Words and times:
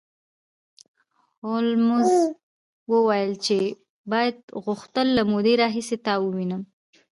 هولمز 1.45 2.09
وویل 2.91 3.31
چې 3.45 3.57
ما 4.09 4.21
غوښتل 4.65 5.07
له 5.17 5.23
مودې 5.31 5.53
راهیسې 5.61 5.97
تا 6.05 6.13
ووینم 6.21 6.61